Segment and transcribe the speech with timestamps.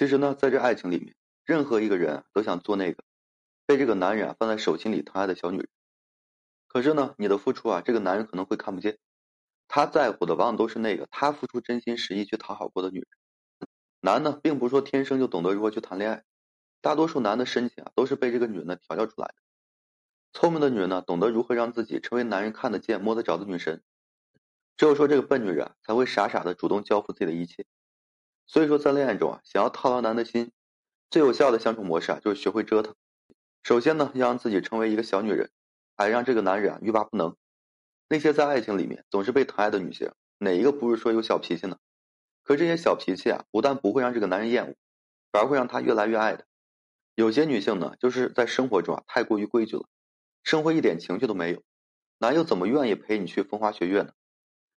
[0.00, 1.14] 其实呢，在这爱情里面，
[1.44, 3.04] 任何一个人都想做那个
[3.66, 5.68] 被这个男人啊放在手心里疼爱的小女人。
[6.68, 8.96] 可是呢，你的付出啊，这个男人可能会看不见。
[9.68, 13.08] 他在乎的往往都是那个他付出真心实意去讨好过的女人。
[14.00, 16.24] 男呢并不是说天生就懂得如何去谈恋爱，
[16.80, 19.34] 大多数男的深情啊，都是被这个女人呢调教出来的。
[20.32, 23.82] 聪明的女人呢，懂得如何让自己成为男人看得见、摸得着的女神。
[24.78, 27.66] 只有说这个笨女人才会傻傻的主动交付自己的一切。
[28.52, 30.50] 所以说，在恋爱中啊，想要套牢男的心，
[31.08, 32.96] 最有效的相处模式啊，就是学会折腾。
[33.62, 35.52] 首先呢，要让自己成为一个小女人，
[35.94, 37.36] 哎，让这个男人啊欲罢不能。
[38.08, 41.78] 那些在爱情里面总是被疼爱的女性，哪一个不是说有小脾气呢？
[42.42, 44.74] 可这些小脾气啊，不但不会让这个男人厌恶，
[45.30, 46.44] 反而会让他越来越爱的。
[47.14, 49.84] 有些女性呢，就是在生活中啊太过于规矩了。
[50.42, 51.62] 生活一点情趣都没有，
[52.18, 54.12] 男又怎么愿意陪你去风花雪月呢？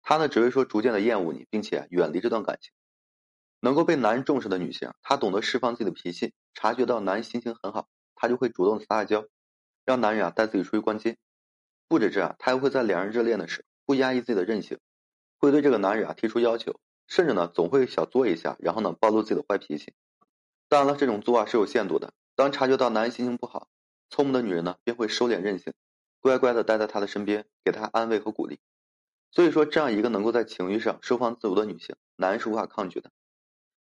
[0.00, 2.72] 他呢只会说逐渐的厌恶你，并且远离这段感情。
[3.60, 9.26] 能够被男人重视的女性，她懂得释放自己的脾气，察觉到男人心情很好，她就会主动撒撒娇，
[9.84, 11.16] 让男人啊带自己出去逛街。
[11.88, 14.78] 不止这样，她还会在两人热恋的时候不压抑自己的任性，
[15.38, 19.94] 会对这个男人啊提出要求，甚至呢总会小作一下，然后呢暴露自己的坏脾气。
[20.68, 22.12] 当然了，这种作啊是有限度的。
[22.36, 23.68] 当察觉到男人心情不好，
[24.10, 25.72] 聪明的女人呢，便会收敛任性，
[26.20, 28.60] 乖乖的待在他的身边，给他安慰和鼓励。
[29.32, 33.10] 所以说，这样一个能够在情绪上收放自如的女性，男人是无法抗拒的。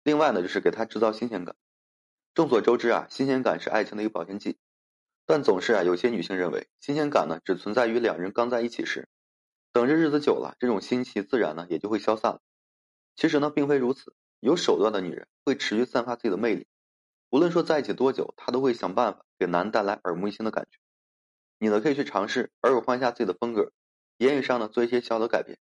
[0.04, 1.56] 另外呢，就是给他制造新鲜感。
[2.34, 4.58] 众所周知啊，新鲜感是爱情的一个保鲜剂。
[5.26, 9.08] 但总是啊，有些女性认为新鲜感呢，只存在于两人刚在一起时，
[9.72, 12.40] 等着日子久了，这种新奇自然呢，也就会消散了。
[13.16, 14.14] 其实呢，并非如此。
[14.40, 16.66] 有手段的女人会持续散发自己的魅力。
[17.30, 20.78] 无论说在一起多久，她都会想办法给男人带来耳目一新的感觉。
[21.58, 23.72] 你呢可以去尝试偶尔换一下自己的风格，
[24.18, 25.58] 言语上呢做一些小的改变，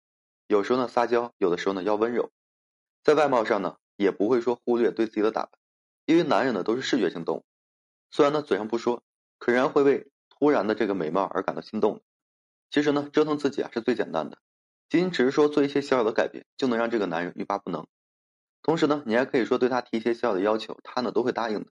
[0.47, 2.31] 有时候呢撒娇，有的时候呢要温柔。
[3.03, 5.53] 在外貌上呢也不会说忽略对自己的打扮，
[6.05, 7.45] 因为男人呢都是视觉性动物，
[8.11, 9.03] 虽然呢嘴上不说，
[9.39, 12.03] 可仍然会为突然的这个美貌而感到心动。
[12.71, 14.39] 其实呢折腾自己啊是最简单的，
[14.89, 17.87] 仅仅只是说做一些小小的改变，就能让这个男人欲罢不能。
[18.63, 21.71] 同时呢，你还可以说对他提一些小小的要求，他呢都会答应的。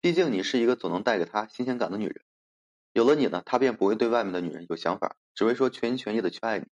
[0.00, 2.22] 毕竟你是一个总能带给他新鲜感的女人，
[2.92, 6.66] 有了你呢，他便不会对外面的女人有想法，只会说全心全意的去爱你。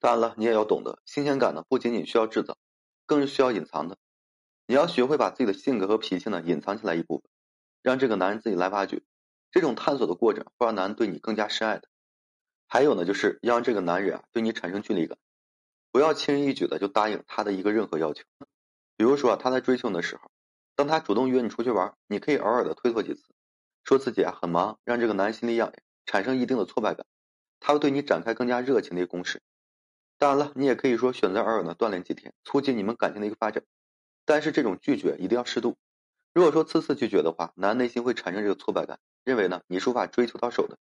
[0.00, 2.56] 当然了，你也要懂得，新鲜感呢不仅仅需要制造，
[3.12, 3.98] 更是需要隐藏的。
[4.66, 7.28] 你要学会把自己的性格和脾气呢隐藏起来一部分，
[7.82, 9.02] 让这个男人自己来挖掘。
[9.50, 11.88] 这种探索的过程会让男人对你更加深爱的。
[12.66, 15.18] 还有呢，就是要让这个男人啊对你产生距离感，
[15.90, 18.24] 不要轻而易举的就答应他的一个任何要求。
[18.96, 20.30] 比如说啊，他在追求你的时候，
[20.74, 23.22] 当他主动约你出去玩，你可以偶尔的推脱几次，
[23.84, 25.74] 说自己啊很忙，让这个男人心里痒痒，
[26.06, 27.04] 产生一定的挫败感，
[27.60, 29.42] 他会对你展开更加热情的一个攻势。
[30.22, 33.64] 当然了，你也可以说选择偶尔的锻炼几天，促进你们感情的一个发展。
[34.24, 35.76] 但是这种拒绝一定要适度。
[36.32, 40.78] 如果说次次拒绝的话，男内心会产生这个挫败感，认为呢你是无法追求到手的，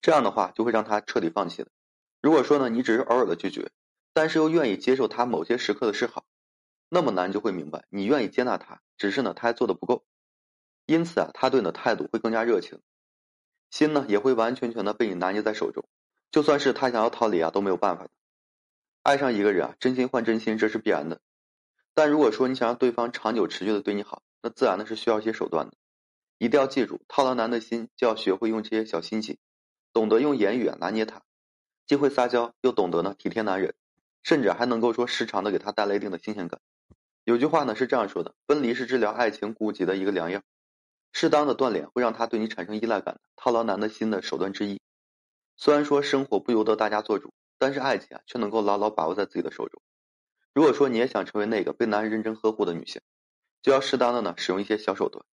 [0.00, 1.70] 这样的话就会让他彻底放弃的。
[2.22, 3.72] 如果说呢你只是偶尔的拒绝，
[4.12, 6.24] 但是又愿意接受他某些时刻的示好。
[6.88, 10.04] 那么男就会明白，你愿意接纳他，只是呢他还做的不够，
[10.86, 12.78] 因此啊，他对你的态度会更加热情，
[13.68, 15.82] 心呢也会完全全的被你拿捏在手中，
[16.30, 18.10] 就算是他想要逃离啊都没有办法的。
[19.06, 21.20] 爱上一个人啊，真心换真心，这是必然的。
[21.94, 25.76] 但如果说你想让对方长久持续的对你好，那自然呢是需要一些手段的。
[26.38, 29.38] 一定要记住，套牢男的心，就要学会用这些小心机，
[29.92, 31.22] 懂得用言语啊拿捏他，
[31.86, 33.76] 既会撒娇，又懂得呢体贴男人，
[34.24, 36.60] 甚至还能够说时常的给他带来一定的新鲜感。
[37.22, 40.42] 有句话呢是这样说的：分离是治疗爱情孤寂的一个良药，
[41.12, 44.80] 适当的锻炼会让他对你产生依赖感，套牢男的心的手段之一。
[45.56, 49.82] 虽然说生活不由得大家做主，但是爱情啊却能够牢牢把握在自己的手中。
[50.52, 53.02] 如果说你也想成为那个被男人认真呵护的女性，
[53.62, 55.24] 就要适当的呢使用一些小手段。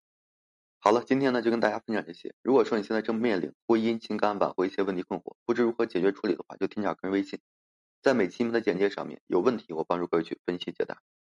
[0.79, 2.35] 好了，今天呢就跟大家分享这些。
[2.41, 7.39] 如果说你现在正面临婚姻、情感挽回一些问题困惑，不知如何解决处理的话，就添加个人微信，
[8.01, 11.01] 在每期的简介上面有问题我帮助各位去分析解答。